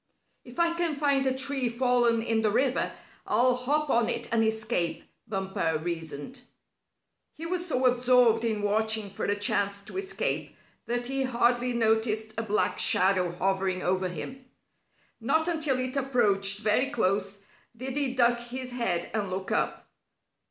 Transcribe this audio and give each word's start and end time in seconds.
"If 0.43 0.59
I 0.59 0.73
can 0.73 0.95
find 0.95 1.27
a 1.27 1.37
tree 1.37 1.69
fallen 1.69 2.23
in 2.23 2.41
the 2.41 2.49
river, 2.49 2.91
I'll 3.27 3.53
hop 3.55 3.91
on 3.91 4.09
it 4.09 4.27
and 4.31 4.43
escape," 4.43 5.03
Bumper 5.27 5.77
reasoned. 5.77 6.41
He 7.35 7.45
was 7.45 7.67
so 7.67 7.85
absorbed 7.85 8.43
in 8.43 8.63
watching 8.63 9.11
for 9.11 9.25
a 9.25 9.35
chance 9.35 9.79
to 9.83 9.97
escape 9.99 10.55
that 10.85 11.05
he 11.05 11.21
hardly 11.21 11.73
noticed 11.73 12.33
a 12.35 12.41
black 12.41 12.79
shadow 12.79 13.33
hovering 13.33 13.83
over 13.83 14.09
him. 14.09 14.43
Not 15.19 15.47
until 15.47 15.77
it 15.77 15.95
approached 15.95 16.57
very 16.61 16.89
close 16.89 17.41
did 17.77 17.95
he 17.95 18.15
duck 18.15 18.39
his 18.39 18.71
head 18.71 19.11
and 19.13 19.29
look 19.29 19.51
up. 19.51 19.87